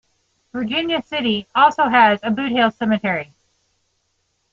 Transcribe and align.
Virginia 0.51 0.99
City 1.03 1.45
also 1.53 1.83
has 1.87 2.19
a 2.23 2.31
Boothill 2.31 2.75
Cemetery. 2.75 3.31